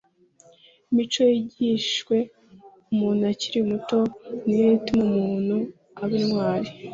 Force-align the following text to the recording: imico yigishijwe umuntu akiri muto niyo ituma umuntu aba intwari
imico 0.91 1.21
yigishijwe 1.35 2.17
umuntu 2.91 3.21
akiri 3.31 3.59
muto 3.69 3.99
niyo 4.45 4.67
ituma 4.77 5.03
umuntu 5.15 5.57
aba 6.01 6.15
intwari 6.23 6.69